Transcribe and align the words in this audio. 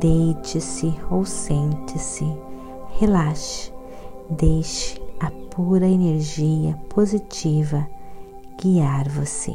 Deite-se 0.00 0.92
ou 1.10 1.24
sente-se, 1.24 2.24
relaxe, 2.98 3.72
deixe 4.30 5.00
a 5.20 5.30
pura 5.54 5.86
energia 5.86 6.74
positiva 6.88 7.86
guiar 8.60 9.08
você. 9.08 9.54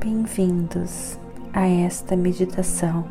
Bem-vindos 0.00 1.18
a 1.52 1.66
esta 1.66 2.16
meditação 2.16 3.04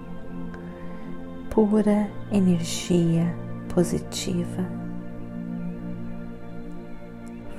pura 1.50 2.10
energia 2.32 3.34
positiva. 3.74 4.87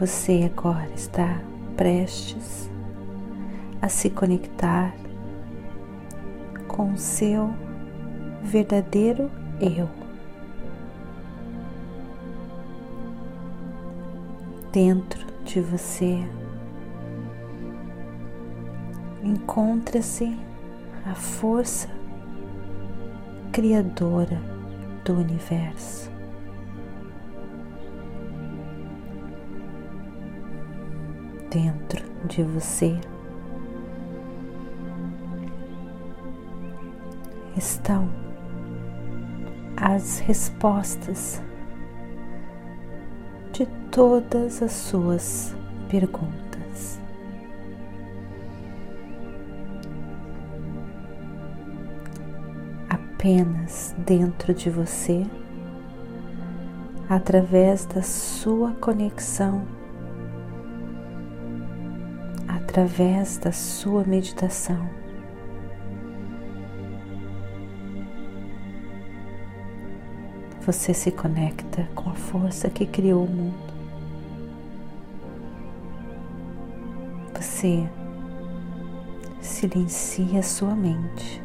Você 0.01 0.49
agora 0.55 0.89
está 0.95 1.41
prestes 1.77 2.71
a 3.83 3.89
se 3.89 4.09
conectar 4.09 4.95
com 6.69 6.93
o 6.93 6.97
seu 6.97 7.53
verdadeiro 8.45 9.29
eu. 9.61 9.89
Dentro 14.71 15.27
de 15.45 15.61
você 15.61 16.23
encontra-se 19.25 20.39
a 21.05 21.15
força 21.17 21.89
criadora 23.51 24.41
do 25.05 25.15
universo. 25.15 26.18
Dentro 31.51 32.05
de 32.27 32.43
você 32.43 32.99
estão 37.57 38.09
as 39.77 40.19
respostas 40.21 41.43
de 43.53 43.67
todas 43.91 44.63
as 44.63 44.73
suas 44.73 45.57
perguntas. 45.89 47.01
Apenas 52.89 53.95
dentro 53.99 54.55
de 54.55 54.71
você, 54.71 55.27
através 57.09 57.85
da 57.87 58.03
sua 58.03 58.73
conexão 58.75 59.78
através 62.79 63.39
da 63.39 63.51
sua 63.51 64.05
meditação. 64.05 64.89
Você 70.61 70.95
se 70.95 71.11
conecta 71.11 71.89
com 71.93 72.11
a 72.11 72.15
força 72.15 72.71
que 72.71 72.87
criou 72.87 73.25
o 73.25 73.29
mundo. 73.29 73.75
Você 77.35 77.89
silencia 79.41 80.41
sua 80.41 80.77
mente. 80.77 81.43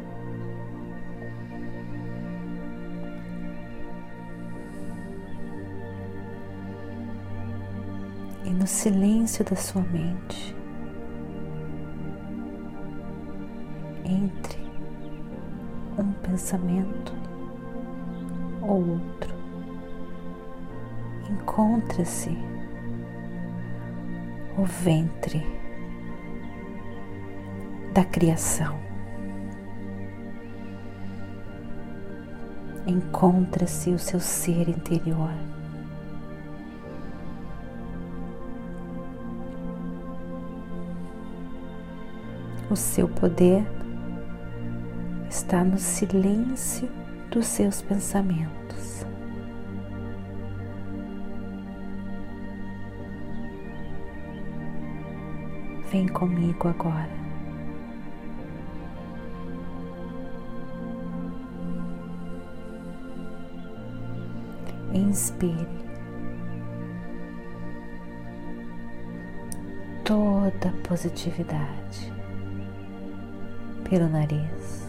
E 8.44 8.50
no 8.50 8.68
silêncio 8.68 9.44
da 9.44 9.56
sua 9.56 9.82
mente, 9.82 10.54
pensamento 16.34 17.12
ou 18.60 18.88
outro. 18.88 19.32
Encontra-se 21.30 22.36
o 24.58 24.64
ventre 24.64 25.40
da 27.92 28.04
criação. 28.04 28.76
Encontra-se 32.84 33.90
o 33.90 33.98
seu 33.98 34.18
ser 34.18 34.68
interior. 34.68 35.30
O 42.68 42.74
seu 42.74 43.08
poder 43.08 43.83
está 45.54 45.62
no 45.62 45.78
silêncio 45.78 46.90
dos 47.30 47.46
seus 47.46 47.80
pensamentos. 47.80 49.06
Vem 55.92 56.08
comigo 56.08 56.66
agora. 56.66 57.08
Inspire 64.92 65.68
toda 70.04 70.68
a 70.68 70.88
positividade 70.88 72.12
pelo 73.88 74.08
nariz. 74.08 74.83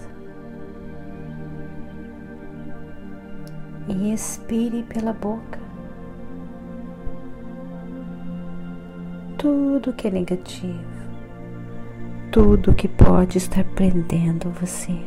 E 3.88 4.14
expire 4.14 4.84
pela 4.84 5.14
boca. 5.14 5.60
Tudo 9.38 9.94
que 9.94 10.08
é 10.08 10.12
negativo, 10.12 10.80
tudo 12.32 12.74
que 12.74 12.88
pode 12.88 13.38
estar 13.38 13.64
prendendo 13.64 14.50
você, 14.50 14.98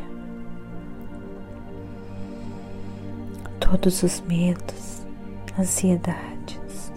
todos 3.59 4.03
os 4.03 4.21
medos, 4.21 5.05
ansiedades. 5.59 6.93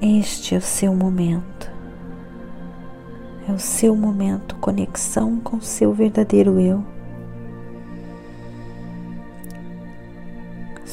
Este 0.00 0.56
é 0.56 0.58
o 0.58 0.60
seu 0.60 0.96
momento. 0.96 1.70
É 3.48 3.52
o 3.52 3.58
seu 3.58 3.94
momento 3.94 4.56
conexão 4.56 5.38
com 5.38 5.58
o 5.58 5.62
seu 5.62 5.92
verdadeiro 5.92 6.58
eu. 6.58 6.84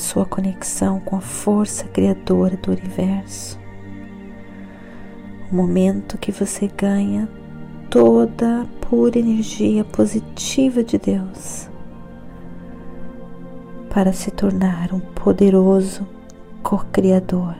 Sua 0.10 0.26
conexão 0.26 1.00
com 1.00 1.18
a 1.18 1.22
força 1.22 1.84
criadora 1.84 2.58
do 2.58 2.72
universo. 2.72 3.60
O 5.52 5.56
momento 5.56 6.18
que 6.18 6.32
você 6.32 6.68
ganha 6.68 7.30
toda 7.92 8.62
a 8.62 8.66
pura 8.88 9.20
energia 9.20 9.84
positiva 9.84 10.84
de 10.84 10.98
Deus 10.98 11.70
para 13.94 14.12
se 14.12 14.32
tornar 14.32 14.92
um 14.94 15.00
poderoso 15.00 16.08
co-criador, 16.64 17.56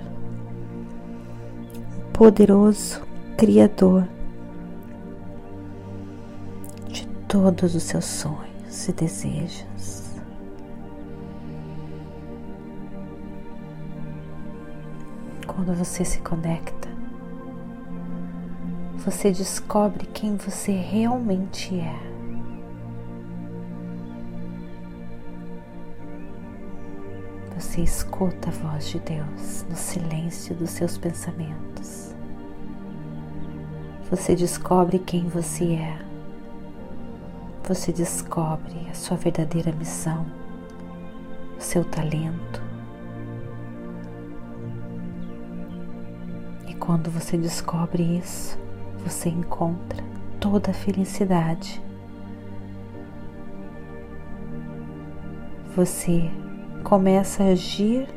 um 2.00 2.12
poderoso 2.12 3.00
criador 3.38 4.08
de 6.88 7.06
todos 7.28 7.76
os 7.76 7.84
seus 7.84 8.06
sonhos 8.06 8.88
e 8.88 8.92
desejos. 8.92 9.99
Quando 15.60 15.76
você 15.76 16.06
se 16.06 16.22
conecta, 16.22 16.88
você 18.96 19.30
descobre 19.30 20.06
quem 20.06 20.38
você 20.38 20.72
realmente 20.72 21.78
é. 21.78 22.00
você 27.58 27.82
escuta 27.82 28.48
a 28.48 28.52
voz 28.54 28.88
de 28.88 29.00
Deus 29.00 29.66
no 29.70 29.76
silêncio 29.76 30.56
dos 30.56 30.70
seus 30.70 30.98
pensamentos. 30.98 32.16
Você 34.10 34.38
descobre 34.38 34.98
quem 34.98 35.28
você 35.28 35.74
é. 35.74 36.00
Você 37.66 37.92
descobre 37.92 38.88
a 38.90 38.94
sua 38.94 39.18
verdadeira 39.18 39.74
missão, 39.74 40.26
o 41.58 41.62
seu 41.62 41.84
talento. 41.84 42.69
Quando 46.80 47.12
você 47.12 47.38
descobre 47.38 48.02
isso, 48.18 48.58
você 49.04 49.30
encontra 49.30 50.04
toda 50.40 50.72
a 50.72 50.74
felicidade. 50.74 51.82
Você 55.76 56.30
começa 56.84 57.44
a 57.44 57.48
agir 57.48 58.08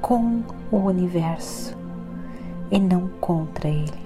com 0.00 0.42
o 0.70 0.76
universo 0.76 1.76
e 2.70 2.78
não 2.78 3.08
contra 3.20 3.68
ele. 3.68 4.02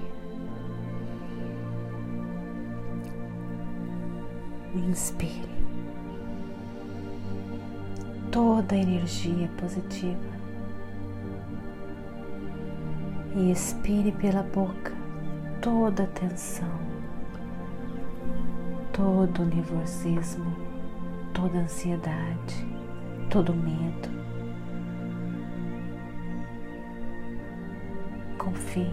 Inspire 4.75 5.49
toda 8.31 8.75
a 8.75 8.79
energia 8.79 9.49
positiva 9.57 10.36
e 13.37 13.53
expire 13.53 14.11
pela 14.11 14.43
boca 14.43 14.93
toda 15.61 16.03
a 16.03 16.07
tensão, 16.09 16.81
todo 18.93 19.43
o 19.43 19.47
nervosismo, 19.47 20.57
toda 21.33 21.59
a 21.59 21.63
ansiedade 21.63 22.77
todo 23.31 23.53
medo. 23.53 24.09
Confie. 28.39 28.91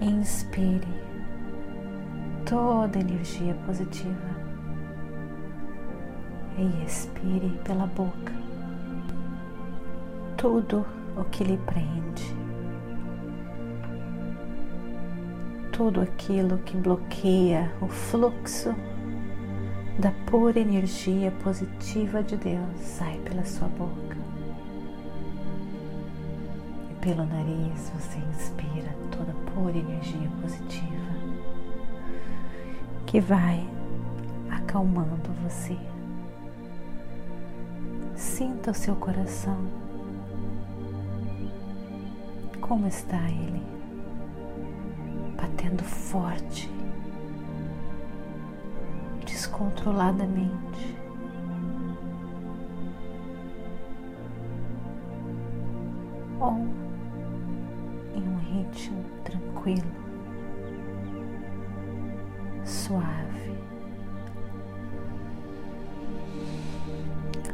Inspire 0.00 0.86
toda 2.44 2.98
energia 2.98 3.54
positiva 3.66 4.36
e 6.56 6.84
expire 6.84 7.50
pela 7.64 7.86
boca 7.86 8.32
tudo 10.36 10.86
o 11.18 11.24
que 11.24 11.42
lhe 11.42 11.56
prende, 11.58 12.36
tudo 15.72 16.00
aquilo 16.00 16.58
que 16.58 16.76
bloqueia 16.76 17.72
o 17.80 17.88
fluxo 17.88 18.74
da 19.98 20.12
pura 20.26 20.60
energia 20.60 21.32
positiva 21.42 22.22
de 22.22 22.36
Deus 22.36 22.80
sai 22.80 23.18
pela 23.18 23.44
sua 23.44 23.66
boca. 23.68 24.16
E 26.90 26.94
pelo 27.04 27.26
nariz 27.26 27.90
você 27.90 28.18
inspira 28.18 28.94
toda 29.10 29.32
a 29.32 29.50
pura 29.50 29.76
energia 29.76 30.30
positiva 30.40 31.08
que 33.06 33.20
vai 33.20 33.68
acalmando 34.50 35.32
você. 35.42 35.76
Sinta 38.14 38.70
o 38.70 38.74
seu 38.74 38.94
coração. 38.96 39.87
Como 42.68 42.86
está 42.86 43.16
ele? 43.30 43.62
Batendo 45.40 45.82
forte 45.82 46.70
descontroladamente. 49.24 50.98
Ou 56.38 56.52
em 58.14 58.28
um 58.28 58.36
ritmo 58.36 59.02
tranquilo, 59.24 59.90
suave. 62.66 63.56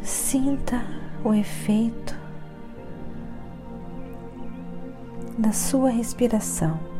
Sinta 0.02 0.84
o 1.25 1.32
efeito 1.32 2.03
da 5.38 5.52
sua 5.52 5.90
respiração. 5.90 6.94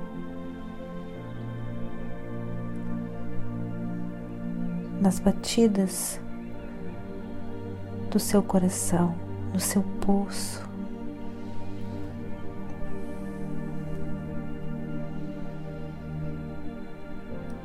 nas 5.04 5.19
batidas 5.19 6.19
do 8.10 8.19
seu 8.19 8.42
coração, 8.42 9.14
no 9.52 9.60
seu 9.60 9.82
pulso. 10.00 10.66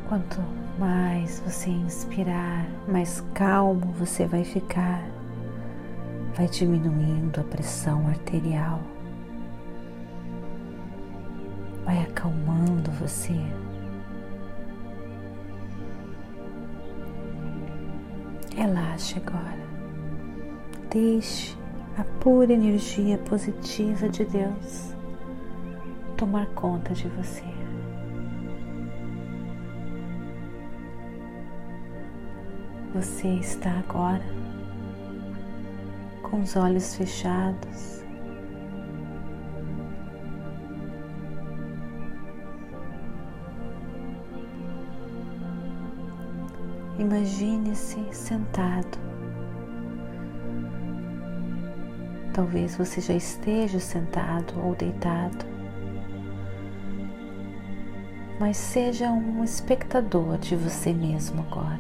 Quanto 0.10 0.38
mais 0.78 1.40
você 1.40 1.70
inspirar, 1.70 2.68
mais 2.90 3.24
calmo 3.34 3.94
você 3.94 4.26
vai 4.26 4.44
ficar, 4.44 5.02
vai 6.36 6.48
diminuindo 6.48 7.40
a 7.40 7.44
pressão 7.46 8.06
arterial, 8.08 8.82
vai 11.90 12.04
acalmando 12.04 12.92
você. 12.92 13.34
Relaxe 18.56 19.18
agora. 19.18 19.58
Deixe 20.92 21.58
a 21.98 22.04
pura 22.20 22.54
energia 22.54 23.18
positiva 23.18 24.08
de 24.08 24.24
Deus 24.24 24.94
tomar 26.16 26.46
conta 26.50 26.94
de 26.94 27.08
você. 27.10 27.44
Você 32.94 33.30
está 33.30 33.80
agora 33.80 34.26
com 36.22 36.42
os 36.42 36.56
olhos 36.56 36.96
fechados. 36.96 37.99
Imagine-se 47.00 47.98
sentado. 48.12 49.00
Talvez 52.34 52.76
você 52.76 53.00
já 53.00 53.14
esteja 53.14 53.80
sentado 53.80 54.54
ou 54.62 54.76
deitado, 54.76 55.46
mas 58.38 58.58
seja 58.58 59.10
um 59.10 59.42
espectador 59.46 60.38
de 60.40 60.58
você 60.58 60.92
mesmo 60.92 61.42
agora. 61.50 61.80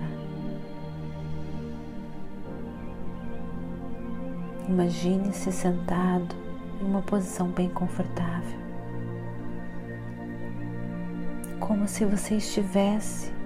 Imagine-se 4.70 5.52
sentado 5.52 6.34
em 6.82 6.86
uma 6.86 7.02
posição 7.02 7.50
bem 7.50 7.68
confortável, 7.68 8.58
como 11.60 11.90
se 11.90 12.06
você 12.06 12.36
estivesse 12.36 13.38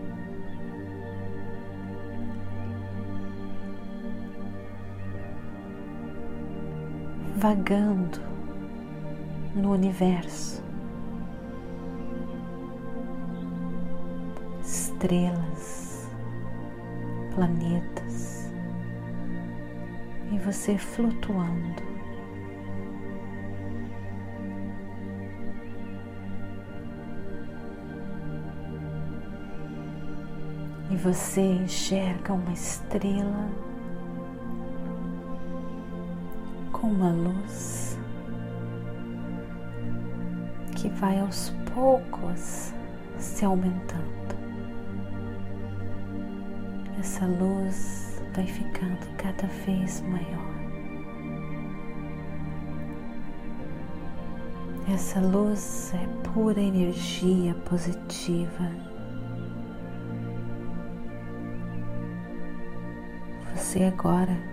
vagando 7.44 8.22
no 9.54 9.74
universo. 9.74 10.64
Estrelas, 14.62 16.10
planetas, 17.36 18.50
e 20.32 20.40
você 20.40 20.78
flutuando. 20.78 21.84
E 30.90 30.96
você 30.96 31.42
enxerga 31.42 32.32
uma 32.32 32.54
estrela 32.54 33.73
com 36.84 36.88
uma 36.88 37.12
luz 37.12 37.98
que 40.76 40.90
vai 40.90 41.18
aos 41.18 41.54
poucos 41.74 42.74
se 43.18 43.46
aumentando. 43.46 44.04
Essa 47.00 47.26
luz 47.26 48.22
vai 48.36 48.46
ficando 48.46 49.08
cada 49.16 49.48
vez 49.66 50.02
maior. 50.02 50.54
Essa 54.94 55.22
luz 55.22 55.94
é 55.94 56.30
pura 56.34 56.60
energia 56.60 57.56
positiva. 57.64 58.70
Você 63.56 63.86
agora 63.86 64.53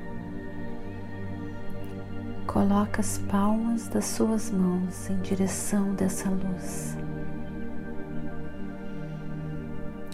coloca 2.47 3.01
as 3.01 3.19
palmas 3.19 3.89
das 3.89 4.05
suas 4.05 4.51
mãos 4.51 5.09
em 5.09 5.21
direção 5.21 5.95
dessa 5.95 6.29
luz, 6.29 6.97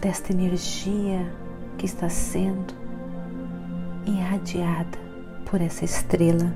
desta 0.00 0.32
energia 0.32 1.32
que 1.78 1.86
está 1.86 2.08
sendo 2.08 2.74
irradiada 4.06 4.98
por 5.44 5.60
essa 5.60 5.84
estrela. 5.84 6.54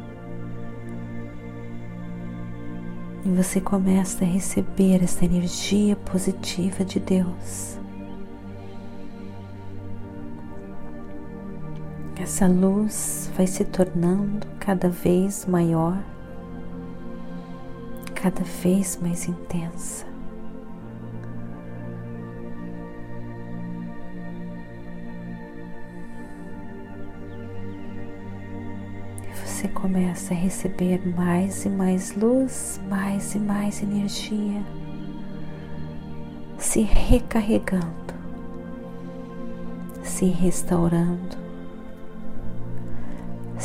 E 3.24 3.28
você 3.30 3.60
começa 3.60 4.24
a 4.24 4.28
receber 4.28 5.02
essa 5.02 5.24
energia 5.24 5.96
positiva 5.96 6.84
de 6.84 7.00
Deus. 7.00 7.79
Essa 12.20 12.46
luz 12.46 13.30
vai 13.34 13.46
se 13.46 13.64
tornando 13.64 14.46
cada 14.58 14.90
vez 14.90 15.46
maior, 15.46 15.98
cada 18.14 18.42
vez 18.62 18.98
mais 19.00 19.26
intensa. 19.26 20.10
você 29.60 29.68
começa 29.68 30.32
a 30.32 30.36
receber 30.36 31.00
mais 31.14 31.66
e 31.66 31.68
mais 31.68 32.16
luz, 32.16 32.80
mais 32.88 33.34
e 33.34 33.38
mais 33.38 33.82
energia, 33.82 34.62
se 36.56 36.80
recarregando, 36.80 38.14
se 40.02 40.24
restaurando, 40.24 41.39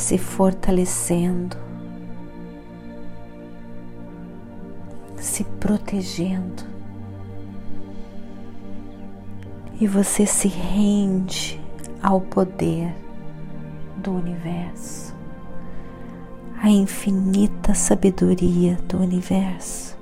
se 0.06 0.20
fortalecendo, 0.20 1.58
se 5.18 5.44
protegendo. 5.60 6.64
E 9.82 9.88
você 9.88 10.28
se 10.28 10.48
rende 10.48 11.60
ao 12.04 12.22
poder 12.22 12.94
do 13.98 14.12
universo 14.12 15.16
a 16.62 16.70
infinita 16.70 17.74
sabedoria 17.74 18.78
do 18.88 19.00
universo. 19.00 19.98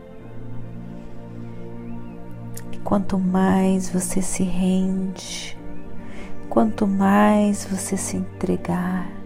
E 2.74 2.78
quanto 2.80 3.18
mais 3.18 3.90
você 3.90 4.22
se 4.22 4.44
rende, 4.44 5.58
quanto 6.50 6.86
mais 6.86 7.64
você 7.64 7.96
se 7.96 8.18
entregar, 8.18 9.23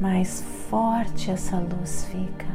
mais 0.00 0.42
forte 0.68 1.30
essa 1.30 1.58
luz 1.58 2.06
fica, 2.10 2.46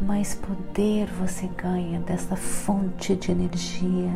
mais 0.00 0.34
poder 0.34 1.06
você 1.06 1.46
ganha 1.48 2.00
dessa 2.00 2.36
fonte 2.36 3.16
de 3.16 3.32
energia 3.32 4.12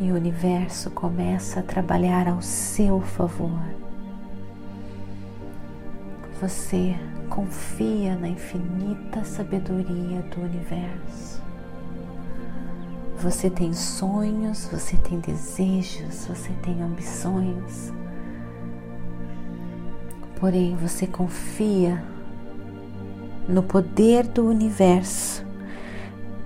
e 0.00 0.10
o 0.10 0.16
universo 0.16 0.90
começa 0.90 1.60
a 1.60 1.62
trabalhar 1.62 2.28
ao 2.28 2.42
seu 2.42 3.00
favor. 3.00 3.60
Você 6.40 6.94
confia 7.30 8.16
na 8.16 8.28
infinita 8.28 9.24
sabedoria 9.24 10.20
do 10.22 10.42
universo. 10.42 11.43
Você 13.24 13.48
tem 13.48 13.72
sonhos, 13.72 14.68
você 14.70 14.98
tem 14.98 15.18
desejos, 15.18 16.26
você 16.26 16.50
tem 16.62 16.82
ambições. 16.82 17.90
Porém, 20.38 20.76
você 20.76 21.06
confia 21.06 22.04
no 23.48 23.62
poder 23.62 24.26
do 24.26 24.46
universo 24.46 25.42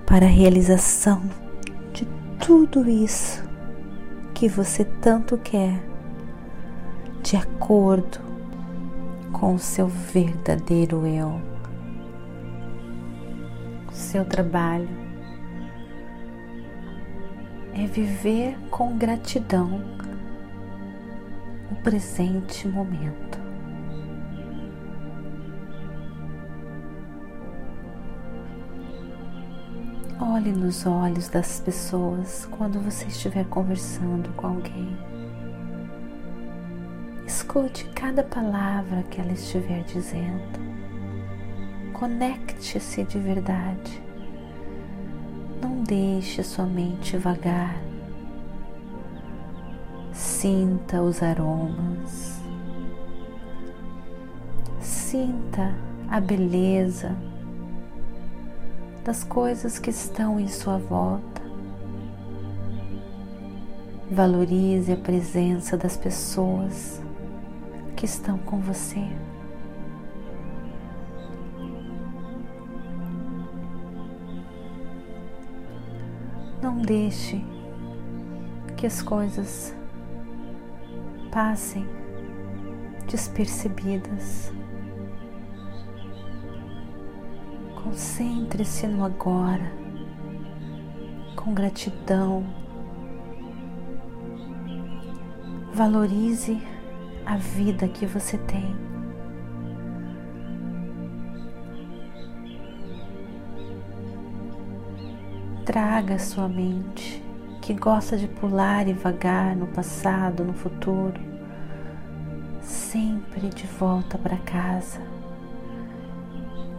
para 0.05 0.25
a 0.25 0.29
realização 0.29 1.21
de 1.91 2.07
tudo 2.39 2.89
isso 2.89 3.43
que 4.33 4.47
você 4.47 4.85
tanto 4.85 5.37
quer, 5.37 5.83
de 7.21 7.35
acordo 7.35 8.19
com 9.33 9.55
o 9.55 9.59
seu 9.59 9.85
verdadeiro 9.85 11.05
eu. 11.05 11.41
Seu 13.91 14.23
trabalho 14.23 15.08
é 17.83 17.87
viver 17.87 18.57
com 18.69 18.97
gratidão 18.97 19.81
o 21.71 21.75
presente 21.75 22.67
momento. 22.67 23.39
Olhe 30.19 30.51
nos 30.51 30.85
olhos 30.85 31.29
das 31.29 31.61
pessoas 31.61 32.45
quando 32.51 32.81
você 32.81 33.05
estiver 33.05 33.45
conversando 33.45 34.29
com 34.35 34.47
alguém. 34.47 34.97
Escute 37.25 37.85
cada 37.95 38.23
palavra 38.23 39.03
que 39.03 39.21
ela 39.21 39.31
estiver 39.31 39.83
dizendo. 39.83 40.59
Conecte-se 41.93 43.05
de 43.05 43.19
verdade. 43.19 44.08
Não 45.79 45.85
deixe 45.85 46.43
sua 46.43 46.65
mente 46.65 47.15
vagar. 47.15 47.81
Sinta 50.11 51.01
os 51.01 51.23
aromas. 51.23 52.37
Sinta 54.81 55.73
a 56.09 56.19
beleza 56.19 57.15
das 59.05 59.23
coisas 59.23 59.79
que 59.79 59.89
estão 59.89 60.37
em 60.37 60.49
sua 60.49 60.77
volta. 60.77 61.41
Valorize 64.11 64.91
a 64.91 64.97
presença 64.97 65.77
das 65.77 65.95
pessoas 65.95 67.01
que 67.95 68.03
estão 68.03 68.37
com 68.37 68.59
você. 68.59 69.07
Não 76.69 76.77
deixe 76.77 77.43
que 78.77 78.85
as 78.85 79.01
coisas 79.01 79.75
passem 81.31 81.83
despercebidas. 83.09 84.53
Concentre-se 87.83 88.85
no 88.85 89.03
agora, 89.03 89.73
com 91.35 91.55
gratidão. 91.55 92.45
Valorize 95.73 96.61
a 97.25 97.35
vida 97.35 97.87
que 97.87 98.05
você 98.05 98.37
tem. 98.37 98.88
Traga 105.69 106.15
a 106.15 106.19
sua 106.19 106.49
mente, 106.49 107.23
que 107.61 107.75
gosta 107.75 108.17
de 108.17 108.27
pular 108.27 108.87
e 108.87 108.93
vagar 108.93 109.55
no 109.55 109.67
passado, 109.67 110.43
no 110.43 110.51
futuro, 110.51 111.21
sempre 112.59 113.49
de 113.49 113.67
volta 113.67 114.17
para 114.17 114.35
casa 114.37 114.99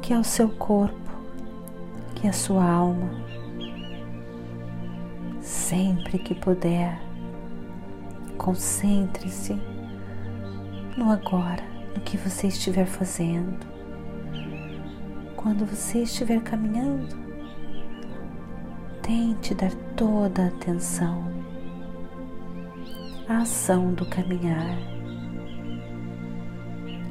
que 0.02 0.12
é 0.12 0.18
o 0.18 0.24
seu 0.24 0.48
corpo, 0.48 1.08
que 2.16 2.26
é 2.26 2.30
a 2.30 2.32
sua 2.32 2.68
alma. 2.68 3.12
Sempre 5.40 6.18
que 6.18 6.34
puder, 6.34 7.00
concentre-se 8.36 9.56
no 10.96 11.12
agora, 11.12 11.62
no 11.94 12.00
que 12.00 12.16
você 12.16 12.48
estiver 12.48 12.86
fazendo. 12.86 13.64
Quando 15.36 15.64
você 15.64 16.02
estiver 16.02 16.42
caminhando, 16.42 17.29
tente 19.02 19.54
dar 19.54 19.72
toda 19.96 20.44
a 20.44 20.46
atenção 20.48 21.24
à 23.28 23.38
ação 23.38 23.92
do 23.94 24.04
caminhar, 24.06 24.76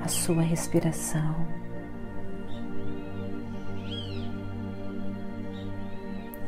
à 0.03 0.07
sua 0.07 0.41
respiração. 0.41 1.59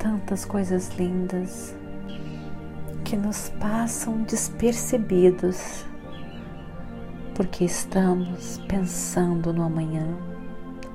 tantas 0.01 0.45
coisas 0.45 0.89
lindas 0.97 1.75
que 3.05 3.15
nos 3.15 3.49
passam 3.59 4.23
despercebidos 4.23 5.85
porque 7.35 7.65
estamos 7.65 8.57
pensando 8.67 9.53
no 9.53 9.61
amanhã 9.61 10.17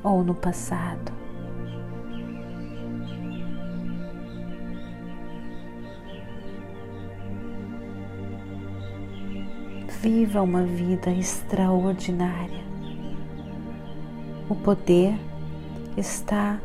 ou 0.03 0.25
no 0.25 0.35
passado. 0.35 1.13
Viva 10.09 10.41
uma 10.41 10.63
vida 10.63 11.11
extraordinária. 11.11 12.65
O 14.49 14.55
poder 14.55 15.19
está 15.97 16.61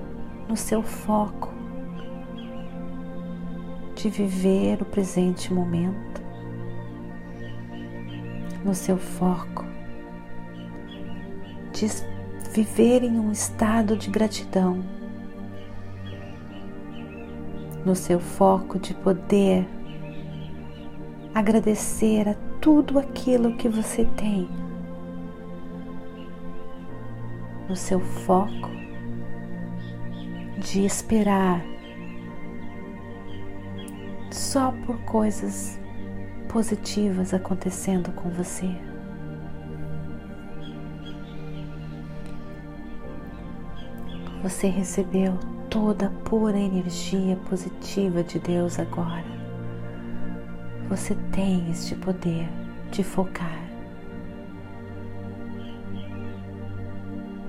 no 0.48 0.56
seu 0.56 0.84
foco 0.84 1.52
de 3.96 4.10
viver 4.12 4.80
o 4.84 4.86
presente 4.86 5.52
momento, 5.52 6.22
no 8.64 8.76
seu 8.76 9.00
foco 9.00 9.66
de 11.74 11.88
viver 12.54 13.02
em 13.02 13.20
um 13.20 13.32
estado 13.32 13.98
de 13.98 14.12
gratidão, 14.12 14.86
no 17.84 17.96
seu 17.96 18.20
foco 18.20 18.78
de 18.78 18.94
poder 18.94 19.68
agradecer 21.34 22.30
a 22.30 22.51
tudo 22.62 23.00
aquilo 23.00 23.58
que 23.58 23.68
você 23.68 24.06
tem, 24.16 24.48
no 27.68 27.76
seu 27.76 28.00
foco 28.00 28.70
de 30.60 30.86
esperar 30.86 31.66
só 34.30 34.72
por 34.86 35.00
coisas 35.02 35.80
positivas 36.48 37.34
acontecendo 37.34 38.12
com 38.12 38.30
você. 38.30 38.70
Você 44.44 44.68
recebeu 44.68 45.38
toda 45.70 46.08
a 46.08 46.10
pura 46.30 46.60
energia 46.60 47.38
positiva 47.50 48.24
de 48.24 48.38
Deus 48.40 48.78
agora. 48.78 49.41
Você 50.92 51.16
tem 51.32 51.72
este 51.72 51.96
poder 51.96 52.50
de 52.92 53.02
focar. 53.02 53.62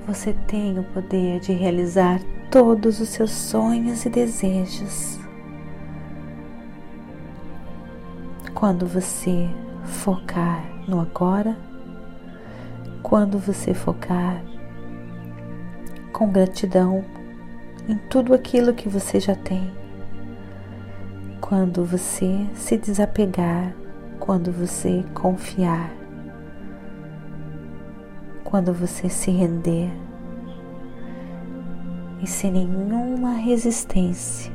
Você 0.07 0.33
tem 0.47 0.79
o 0.79 0.85
poder 0.85 1.41
de 1.41 1.53
realizar 1.53 2.21
todos 2.53 3.01
os 3.01 3.09
seus 3.09 3.33
sonhos 3.33 4.07
e 4.07 4.11
desejos. 4.11 5.19
Quando 8.55 8.87
você 8.87 9.51
focar 9.87 10.65
no 10.87 11.01
agora, 11.01 11.57
quando 13.03 13.41
você 13.41 13.75
focar 13.75 14.41
com 16.13 16.31
gratidão 16.31 17.05
em 17.89 17.99
tudo 18.09 18.35
aquilo 18.35 18.73
que 18.73 18.89
você 18.89 19.19
já 19.19 19.35
tem. 19.35 19.82
Quando 21.55 21.85
você 21.85 22.47
se 22.55 22.79
desapegar, 22.79 23.77
quando 24.19 24.51
você 24.51 25.05
confiar, 25.13 25.93
quando 28.43 28.73
você 28.73 29.07
se 29.11 29.31
render 29.31 29.91
e 32.23 32.27
sem 32.27 32.53
nenhuma 32.53 33.35
resistência 33.35 34.51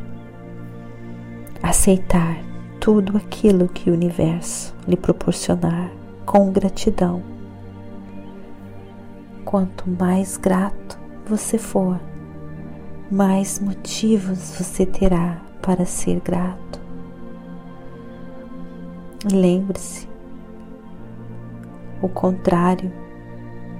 aceitar 1.62 2.39
tudo 2.80 3.16
aquilo 3.16 3.70
que 3.70 3.92
o 3.92 3.94
universo 3.94 4.75
lhe 4.88 4.98
proporcionar 4.98 5.92
com 6.25 6.51
gratidão. 6.51 7.22
Quanto 9.46 9.88
mais 9.88 10.36
grato 10.36 10.98
você 11.27 11.60
for, 11.60 12.01
mais 13.12 13.60
motivos 13.60 14.58
você 14.58 14.84
terá 14.84 15.39
para 15.62 15.86
ser 15.86 16.20
grato. 16.22 16.76
Lembre-se, 19.31 20.07
o 22.01 22.07
contrário 22.07 22.92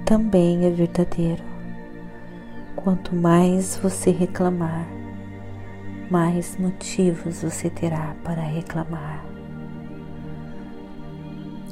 também 0.04 0.66
é 0.66 0.70
verdadeiro. 0.70 1.42
Quanto 2.76 3.14
mais 3.14 3.76
você 3.76 4.10
reclamar, 4.10 4.86
mais 6.10 6.56
motivos 6.58 7.42
você 7.42 7.70
terá 7.70 8.14
para 8.22 8.42
reclamar. 8.42 9.24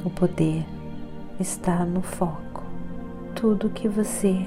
O 0.04 0.10
poder 0.10 0.64
está 1.38 1.84
no 1.84 2.02
foco. 2.02 2.62
Tudo 3.34 3.70
que 3.70 3.88
você 3.88 4.46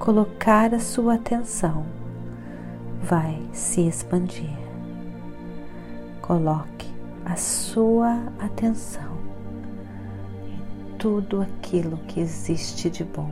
colocar 0.00 0.72
a 0.74 0.80
sua 0.80 1.14
atenção, 1.14 1.84
vai 3.02 3.38
se 3.52 3.86
expandir. 3.86 4.58
Coloque 6.22 6.88
a 7.30 7.36
sua 7.36 8.24
atenção 8.40 9.16
em 10.44 10.96
tudo 10.98 11.40
aquilo 11.40 11.96
que 12.08 12.18
existe 12.18 12.90
de 12.90 13.04
bom. 13.04 13.30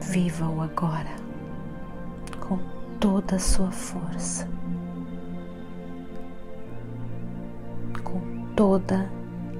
Viva 0.00 0.48
o 0.48 0.60
agora 0.60 1.10
com 2.38 2.56
toda 3.00 3.34
a 3.34 3.38
sua 3.40 3.72
força, 3.72 4.48
com 8.04 8.20
toda 8.54 9.10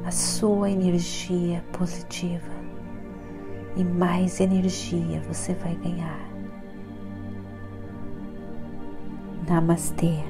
a 0.05 0.13
sua 0.13 0.71
energia 0.71 1.65
positiva 1.73 2.53
e 3.75 3.83
mais 3.83 4.39
energia 4.39 5.21
você 5.27 5.55
vai 5.55 5.75
ganhar. 5.75 6.31
Namastê. 9.49 10.30